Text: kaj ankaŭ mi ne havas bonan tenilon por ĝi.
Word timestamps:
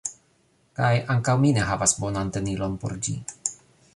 kaj 0.79 0.89
ankaŭ 1.15 1.35
mi 1.43 1.51
ne 1.59 1.67
havas 1.69 1.95
bonan 2.05 2.33
tenilon 2.39 2.81
por 2.85 2.99
ĝi. 3.09 3.17